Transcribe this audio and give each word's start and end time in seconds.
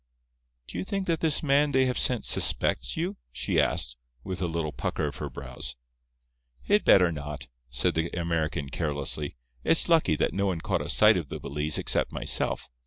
"Do 0.67 0.79
you 0.79 0.83
think 0.83 1.05
that 1.05 1.19
this 1.19 1.43
man 1.43 1.73
they 1.73 1.85
have 1.85 1.99
sent 1.99 2.25
suspects 2.25 2.97
you?" 2.97 3.17
she 3.31 3.59
asked, 3.61 3.97
with 4.23 4.41
a 4.41 4.47
little 4.47 4.71
pucker 4.71 5.05
of 5.05 5.17
her 5.17 5.29
brows. 5.29 5.75
"He'd 6.63 6.83
better 6.83 7.11
not," 7.11 7.47
said 7.69 7.93
the 7.93 8.09
American, 8.19 8.69
carelessly. 8.69 9.35
"It's 9.63 9.87
lucky 9.89 10.15
that 10.15 10.33
no 10.33 10.47
one 10.47 10.59
caught 10.59 10.81
a 10.81 10.89
sight 10.89 11.17
of 11.17 11.29
the 11.29 11.37
valise 11.37 11.77
except 11.77 12.11
myself. 12.11 12.67